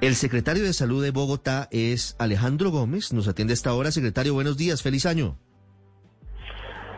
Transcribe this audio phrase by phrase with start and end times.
[0.00, 3.12] El secretario de Salud de Bogotá es Alejandro Gómez.
[3.12, 3.90] Nos atiende esta hora.
[3.90, 4.82] Secretario, buenos días.
[4.82, 5.36] Feliz año.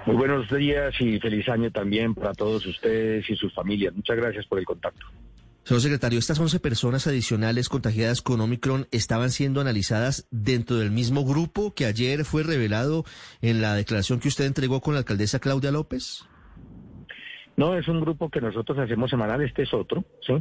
[0.06, 3.92] Muy buenos días y feliz año también para todos ustedes y sus familias.
[3.92, 5.04] Muchas gracias por el contacto.
[5.64, 11.24] Señor secretario, estas 11 personas adicionales contagiadas con Omicron estaban siendo analizadas dentro del mismo
[11.24, 13.04] grupo que ayer fue revelado
[13.40, 16.24] en la declaración que usted entregó con la alcaldesa Claudia López.
[17.56, 20.34] No, es un grupo que nosotros hacemos semanal, este es otro, ¿sí?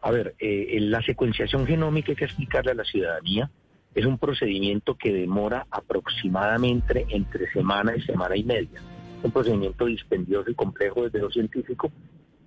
[0.00, 3.50] A ver, eh, la secuenciación genómica hay que explicarle a la ciudadanía.
[3.94, 8.80] Es un procedimiento que demora aproximadamente entre semana y semana y media.
[9.22, 11.90] Un procedimiento dispendioso y complejo desde lo científico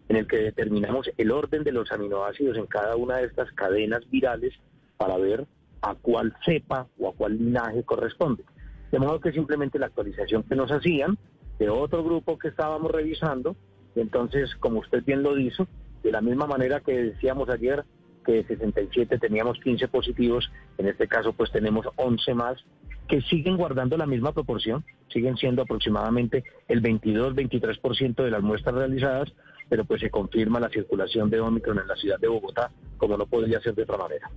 [0.08, 4.10] en el que determinamos el orden de los aminoácidos en cada una de estas cadenas
[4.10, 4.54] virales
[4.98, 5.46] para ver
[5.82, 8.44] a cuál cepa o a cuál linaje corresponde.
[8.92, 11.18] De modo que simplemente la actualización que nos hacían
[11.60, 13.56] de otro grupo que estábamos revisando,
[13.96, 15.68] entonces, como usted bien lo dijo,
[16.04, 17.84] de la misma manera que decíamos ayer
[18.26, 22.58] que de 67 teníamos 15 positivos, en este caso pues tenemos 11 más
[23.08, 29.34] que siguen guardando la misma proporción, siguen siendo aproximadamente el 22-23% de las muestras realizadas,
[29.68, 33.26] pero pues se confirma la circulación de Omicron en la ciudad de Bogotá, como no
[33.26, 34.32] podría ser de otra manera.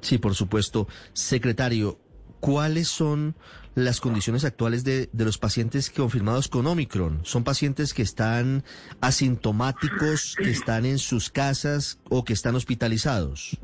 [0.00, 0.88] Sí, por supuesto.
[1.12, 1.98] Secretario,
[2.40, 3.36] ¿cuáles son
[3.74, 7.20] las condiciones actuales de, de, los pacientes confirmados con Omicron?
[7.24, 8.64] ¿Son pacientes que están
[9.00, 13.58] asintomáticos, que están en sus casas o que están hospitalizados?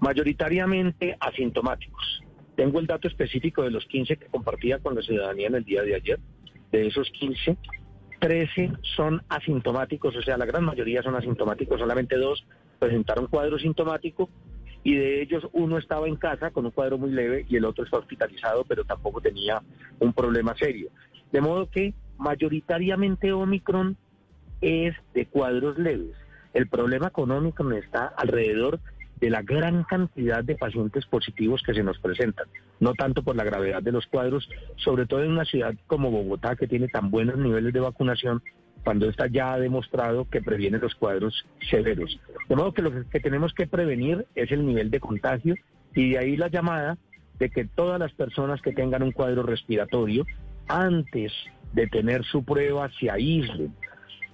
[0.00, 2.22] Mayoritariamente asintomáticos.
[2.56, 5.82] Tengo el dato específico de los 15 que compartía con la ciudadanía en el día
[5.82, 6.20] de ayer.
[6.70, 7.56] De esos 15,
[8.20, 12.44] 13 son asintomáticos, o sea, la gran mayoría son asintomáticos, solamente dos
[12.78, 14.28] presentaron cuadro sintomático
[14.84, 17.84] y de ellos uno estaba en casa con un cuadro muy leve y el otro
[17.84, 19.62] está hospitalizado, pero tampoco tenía
[19.98, 20.90] un problema serio.
[21.32, 23.96] De modo que mayoritariamente Omicron
[24.60, 26.14] es de cuadros leves.
[26.52, 28.78] El problema con Omicron está alrededor
[29.20, 32.46] de la gran cantidad de pacientes positivos que se nos presentan,
[32.78, 36.56] no tanto por la gravedad de los cuadros, sobre todo en una ciudad como Bogotá
[36.56, 38.42] que tiene tan buenos niveles de vacunación,
[38.84, 42.20] cuando esta ya demostrado que previene los cuadros severos.
[42.48, 45.54] De modo que lo que tenemos que prevenir es el nivel de contagio
[45.94, 46.98] y de ahí la llamada
[47.38, 50.26] de que todas las personas que tengan un cuadro respiratorio,
[50.68, 51.32] antes
[51.72, 53.74] de tener su prueba, se aíslen.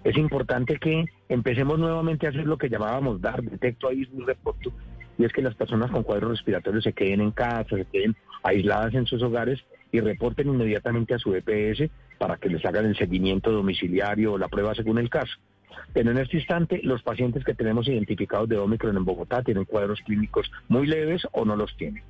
[0.04, 4.72] Es importante que empecemos nuevamente a hacer lo que llamábamos dar, detecto, aíslo reporto,
[5.18, 8.94] y es que las personas con cuadros respiratorios se queden en casa, se queden aisladas
[8.94, 9.62] en sus hogares
[9.92, 14.48] y reporten inmediatamente a su EPS para que les hagan el seguimiento domiciliario o la
[14.48, 15.34] prueba según el caso.
[15.92, 20.00] Pero en este instante, los pacientes que tenemos identificados de Omicron en Bogotá tienen cuadros
[20.00, 22.02] clínicos muy leves o no los tienen.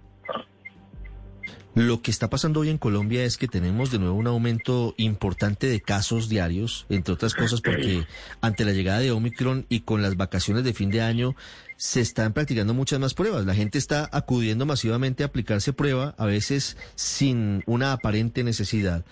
[1.74, 5.68] Lo que está pasando hoy en Colombia es que tenemos de nuevo un aumento importante
[5.68, 8.06] de casos diarios, entre otras cosas porque
[8.40, 11.36] ante la llegada de Omicron y con las vacaciones de fin de año
[11.76, 13.46] se están practicando muchas más pruebas.
[13.46, 19.04] La gente está acudiendo masivamente a aplicarse prueba, a veces sin una aparente necesidad.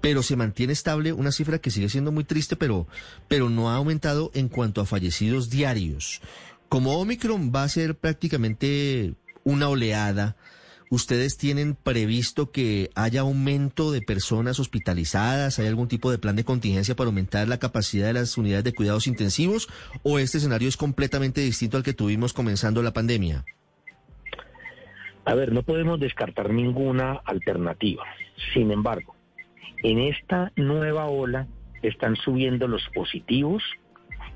[0.00, 2.88] Pero se mantiene estable una cifra que sigue siendo muy triste, pero,
[3.28, 6.20] pero no ha aumentado en cuanto a fallecidos diarios.
[6.68, 9.14] Como Omicron va a ser prácticamente
[9.44, 10.36] una oleada,
[10.94, 15.58] ¿Ustedes tienen previsto que haya aumento de personas hospitalizadas?
[15.58, 18.74] ¿Hay algún tipo de plan de contingencia para aumentar la capacidad de las unidades de
[18.74, 19.68] cuidados intensivos?
[20.04, 23.44] ¿O este escenario es completamente distinto al que tuvimos comenzando la pandemia?
[25.24, 28.04] A ver, no podemos descartar ninguna alternativa.
[28.52, 29.16] Sin embargo,
[29.82, 31.48] en esta nueva ola
[31.82, 33.64] están subiendo los positivos,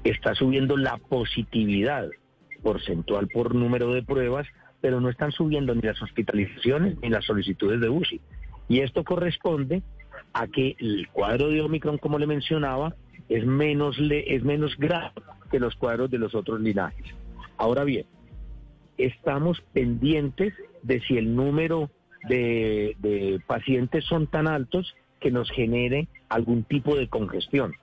[0.02, 2.08] está subiendo la positividad
[2.64, 4.48] porcentual por número de pruebas
[4.80, 8.20] pero no están subiendo ni las hospitalizaciones ni las solicitudes de UCI.
[8.68, 9.82] Y esto corresponde
[10.32, 12.94] a que el cuadro de Omicron, como le mencionaba,
[13.28, 15.12] es menos, es menos grave
[15.50, 17.06] que los cuadros de los otros linajes.
[17.56, 18.06] Ahora bien,
[18.98, 21.90] estamos pendientes de si el número
[22.28, 27.74] de, de pacientes son tan altos que nos genere algún tipo de congestión.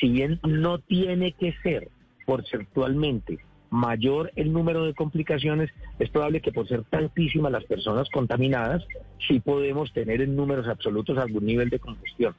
[0.00, 1.88] Si bien no tiene que ser
[2.24, 3.38] porcentualmente
[3.70, 8.84] mayor el número de complicaciones, es probable que por ser tantísimas las personas contaminadas,
[9.26, 12.34] sí podemos tener en números absolutos algún nivel de congestión.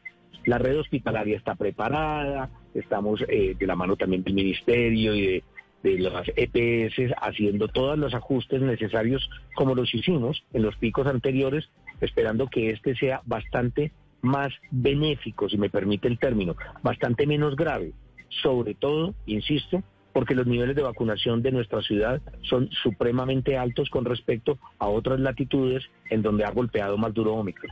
[0.46, 5.44] La red hospitalaria está preparada, estamos eh, de la mano también del Ministerio y de,
[5.84, 11.70] de las EPS haciendo todos los ajustes necesarios como los hicimos en los picos anteriores,
[12.02, 13.92] esperando que este sea bastante
[14.22, 17.94] más benéfico, si me permite el término, bastante menos grave.
[18.42, 24.06] Sobre todo, insisto, porque los niveles de vacunación de nuestra ciudad son supremamente altos con
[24.06, 27.72] respecto a otras latitudes en donde ha golpeado más duro Omicron.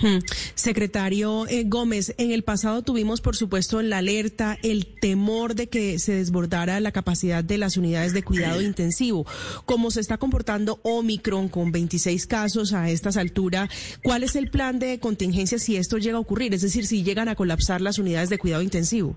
[0.00, 0.18] Hmm.
[0.56, 6.00] Secretario eh, Gómez, en el pasado tuvimos, por supuesto, la alerta, el temor de que
[6.00, 9.24] se desbordara la capacidad de las unidades de cuidado intensivo.
[9.66, 13.70] Como se está comportando Omicron con 26 casos a estas alturas,
[14.02, 16.54] ¿cuál es el plan de contingencia si esto llega a ocurrir?
[16.54, 19.16] Es decir, si llegan a colapsar las unidades de cuidado intensivo.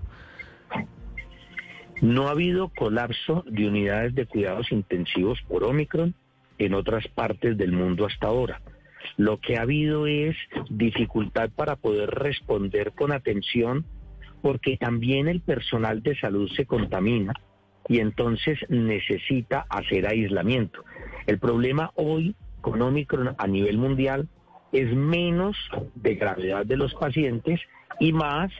[2.00, 6.14] No ha habido colapso de unidades de cuidados intensivos por Omicron
[6.58, 8.60] en otras partes del mundo hasta ahora.
[9.16, 10.36] Lo que ha habido es
[10.70, 13.84] dificultad para poder responder con atención
[14.42, 17.32] porque también el personal de salud se contamina
[17.88, 20.84] y entonces necesita hacer aislamiento.
[21.26, 24.28] El problema hoy con Omicron a nivel mundial
[24.72, 25.56] es menos
[25.94, 27.60] de gravedad de los pacientes
[27.98, 28.52] y más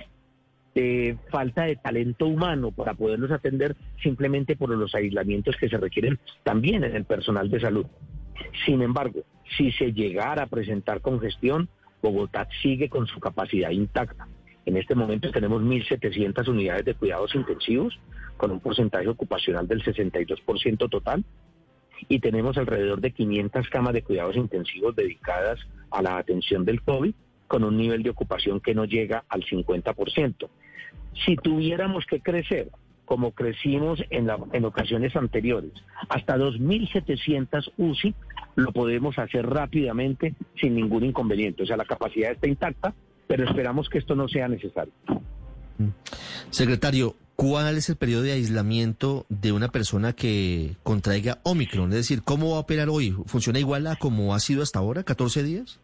[0.78, 6.18] de falta de talento humano para poderlos atender simplemente por los aislamientos que se requieren
[6.44, 7.86] también en el personal de salud.
[8.64, 9.22] Sin embargo,
[9.56, 11.68] si se llegara a presentar congestión,
[12.00, 14.28] Bogotá sigue con su capacidad intacta.
[14.66, 17.98] En este momento tenemos 1.700 unidades de cuidados intensivos
[18.36, 21.24] con un porcentaje ocupacional del 62% total
[22.08, 25.58] y tenemos alrededor de 500 camas de cuidados intensivos dedicadas
[25.90, 27.14] a la atención del COVID
[27.48, 30.48] con un nivel de ocupación que no llega al 50%.
[31.24, 32.70] Si tuviéramos que crecer
[33.04, 35.72] como crecimos en, en ocasiones anteriores,
[36.08, 38.14] hasta 2.700 UCI,
[38.54, 41.62] lo podemos hacer rápidamente sin ningún inconveniente.
[41.62, 42.94] O sea, la capacidad está intacta,
[43.26, 44.92] pero esperamos que esto no sea necesario.
[45.78, 45.88] Mm.
[46.50, 51.90] Secretario, ¿cuál es el periodo de aislamiento de una persona que contraiga Omicron?
[51.90, 53.14] Es decir, ¿cómo va a operar hoy?
[53.26, 55.80] ¿Funciona igual a como ha sido hasta ahora, 14 días?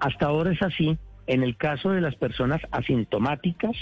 [0.00, 0.98] Hasta ahora es así.
[1.28, 3.76] En el caso de las personas asintomáticas,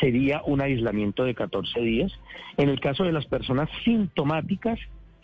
[0.00, 2.12] sería un aislamiento de 14 días.
[2.56, 4.78] En el caso de las personas sintomáticas,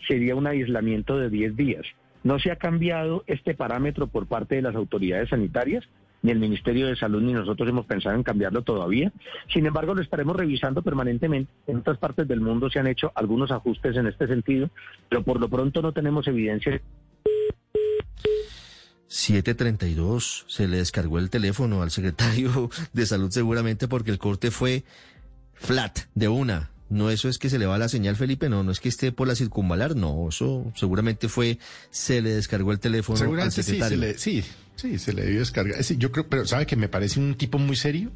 [0.07, 1.85] sería un aislamiento de 10 días.
[2.23, 5.87] No se ha cambiado este parámetro por parte de las autoridades sanitarias,
[6.21, 9.13] ni el Ministerio de Salud ni nosotros hemos pensado en cambiarlo todavía.
[9.53, 11.51] Sin embargo, lo estaremos revisando permanentemente.
[11.65, 14.69] En otras partes del mundo se han hecho algunos ajustes en este sentido,
[15.07, 16.81] pero por lo pronto no tenemos evidencia
[19.31, 24.83] 732, se le descargó el teléfono al secretario de salud seguramente porque el corte fue
[25.53, 26.69] flat, de una.
[26.89, 29.13] No, eso es que se le va la señal, Felipe, no, no es que esté
[29.13, 31.57] por la circunvalar, no, eso seguramente fue,
[31.89, 34.13] se le descargó el teléfono al secretario.
[34.17, 34.43] Sí,
[34.75, 35.81] sí, se le debió descargar.
[35.81, 38.11] yo creo, pero ¿sabe que me parece un tipo muy serio?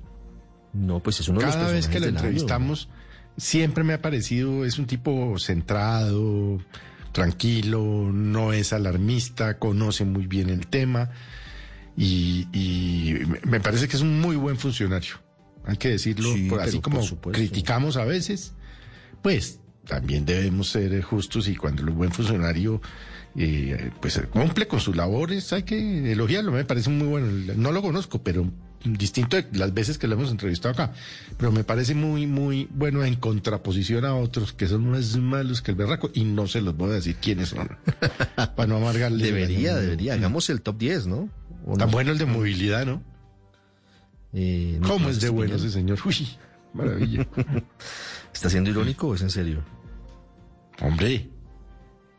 [0.73, 2.89] No, pues es uno de Cada vez que lo entrevistamos,
[3.37, 6.59] siempre me ha parecido, es un tipo centrado,
[7.15, 11.11] tranquilo, no es alarmista, conoce muy bien el tema
[11.95, 12.45] y,
[13.45, 15.15] me parece que es un muy buen funcionario.
[15.63, 16.29] Hay que decirlo,
[16.59, 16.99] así como
[17.31, 18.53] criticamos a veces,
[19.21, 22.81] pues también debemos ser justos y cuando el buen funcionario
[23.37, 27.53] eh, pues cumple con sus labores, hay que elogiarlo, me parece muy bueno.
[27.55, 28.51] No lo conozco, pero
[28.93, 30.93] distinto de las veces que lo hemos entrevistado acá,
[31.37, 35.71] pero me parece muy, muy bueno en contraposición a otros que son más malos que
[35.71, 37.69] el berraco y no se los voy a decir quiénes son,
[38.55, 39.25] para no amargarle.
[39.25, 41.29] Debería, debería, hagamos el top 10, ¿no?
[41.77, 43.01] Tan bueno el de movilidad, ¿no?
[44.33, 45.99] Eh, ¿Cómo es de bueno ese señor?
[46.05, 46.27] Uy,
[46.73, 47.27] maravilla.
[48.33, 49.63] ¿Está siendo irónico o es en serio?
[50.81, 51.29] Hombre,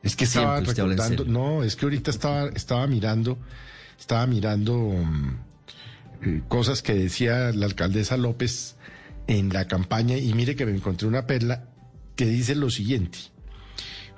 [0.02, 3.38] es que estaba recordando, no, es que ahorita estaba, estaba mirando,
[3.98, 4.76] estaba mirando...
[4.76, 5.36] Um,
[6.22, 8.76] eh, cosas que decía la alcaldesa López
[9.26, 11.68] en la campaña y mire que me encontré una perla
[12.14, 13.18] que dice lo siguiente.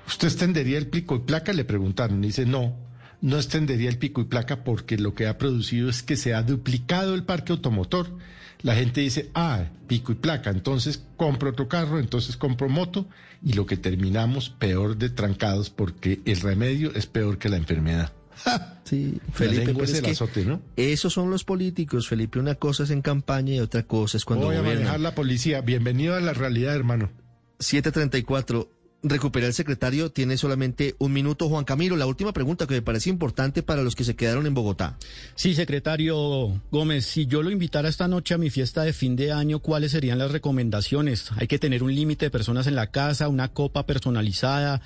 [0.07, 1.53] ¿Usted extendería el pico y placa?
[1.53, 2.23] Le preguntaron.
[2.23, 2.75] Y dice, no,
[3.21, 6.41] no extendería el pico y placa porque lo que ha producido es que se ha
[6.41, 8.17] duplicado el parque automotor.
[8.61, 13.07] La gente dice, ah, pico y placa, entonces compro otro carro, entonces compro moto
[13.43, 18.11] y lo que terminamos peor de trancados porque el remedio es peor que la enfermedad.
[18.83, 20.61] Sí, Felipe, pues es que ¿no?
[20.75, 22.39] Esos son los políticos, Felipe.
[22.39, 25.61] Una cosa es en campaña y otra cosa es cuando Voy a manejar la policía.
[25.61, 27.11] Bienvenido a la realidad, hermano.
[27.59, 28.71] 734.
[29.01, 31.47] Recupera el secretario, tiene solamente un minuto.
[31.47, 34.53] Juan Camilo, la última pregunta que me parece importante para los que se quedaron en
[34.53, 34.97] Bogotá.
[35.35, 39.31] Sí, secretario Gómez, si yo lo invitara esta noche a mi fiesta de fin de
[39.31, 41.31] año, ¿cuáles serían las recomendaciones?
[41.37, 44.81] Hay que tener un límite de personas en la casa, una copa personalizada,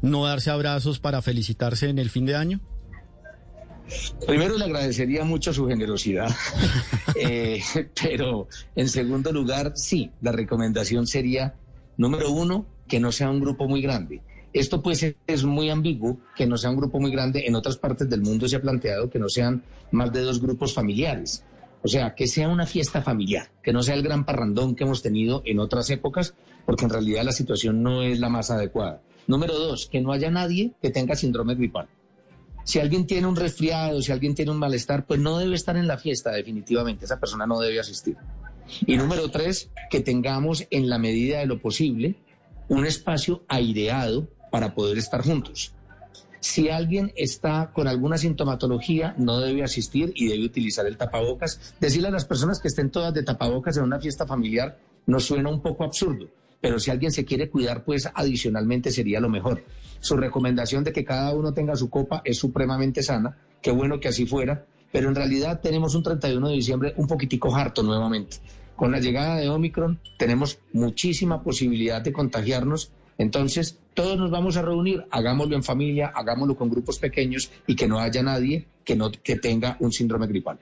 [0.00, 2.60] no darse abrazos para felicitarse en el fin de año.
[4.26, 6.30] Primero le agradecería mucho su generosidad,
[7.14, 7.60] eh,
[8.02, 11.54] pero en segundo lugar, sí, la recomendación sería,
[11.96, 14.22] número uno, que no sea un grupo muy grande.
[14.52, 17.44] Esto pues es muy ambiguo, que no sea un grupo muy grande.
[17.46, 19.62] En otras partes del mundo se ha planteado que no sean
[19.92, 21.42] más de dos grupos familiares.
[21.82, 25.02] O sea, que sea una fiesta familiar, que no sea el gran parrandón que hemos
[25.02, 26.34] tenido en otras épocas,
[26.66, 29.00] porque en realidad la situación no es la más adecuada.
[29.26, 31.88] Número dos, que no haya nadie que tenga síndrome gripal.
[32.64, 35.86] Si alguien tiene un resfriado, si alguien tiene un malestar, pues no debe estar en
[35.86, 38.16] la fiesta definitivamente, esa persona no debe asistir.
[38.86, 42.16] Y número tres, que tengamos en la medida de lo posible
[42.68, 45.74] un espacio aireado para poder estar juntos.
[46.40, 51.74] Si alguien está con alguna sintomatología, no debe asistir y debe utilizar el tapabocas.
[51.78, 54.76] Decirle a las personas que estén todas de tapabocas en una fiesta familiar
[55.06, 56.28] nos suena un poco absurdo,
[56.62, 59.62] pero si alguien se quiere cuidar, pues adicionalmente sería lo mejor.
[60.00, 64.08] Su recomendación de que cada uno tenga su copa es supremamente sana, qué bueno que
[64.08, 68.38] así fuera, pero en realidad tenemos un 31 de diciembre un poquitico harto nuevamente.
[68.76, 74.62] Con la llegada de Omicron tenemos muchísima posibilidad de contagiarnos entonces, todos nos vamos a
[74.62, 79.10] reunir, hagámoslo en familia, hagámoslo con grupos pequeños y que no haya nadie que, no,
[79.12, 80.58] que tenga un síndrome gripal.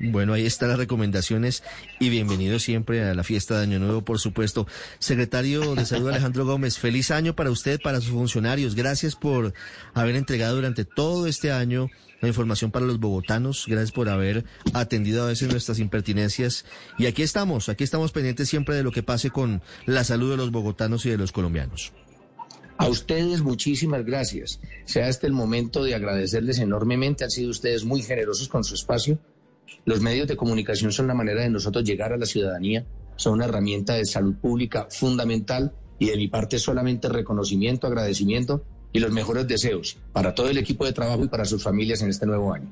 [0.00, 1.62] Bueno, ahí están las recomendaciones
[2.00, 4.66] y bienvenido siempre a la fiesta de Año Nuevo, por supuesto.
[4.98, 8.74] Secretario de Salud Alejandro Gómez, feliz año para usted, para sus funcionarios.
[8.74, 9.54] Gracias por
[9.94, 13.66] haber entregado durante todo este año la información para los bogotanos.
[13.68, 16.64] Gracias por haber atendido a veces nuestras impertinencias.
[16.98, 20.36] Y aquí estamos, aquí estamos pendientes siempre de lo que pase con la salud de
[20.36, 21.92] los bogotanos y de los colombianos.
[22.78, 24.58] A ustedes muchísimas gracias.
[24.86, 27.22] Sea este el momento de agradecerles enormemente.
[27.22, 29.20] Han sido ustedes muy generosos con su espacio
[29.84, 33.44] los medios de comunicación son la manera de nosotros llegar a la ciudadanía, son una
[33.44, 39.46] herramienta de salud pública fundamental y de mi parte solamente reconocimiento, agradecimiento y los mejores
[39.46, 42.70] deseos para todo el equipo de trabajo y para sus familias en este nuevo año.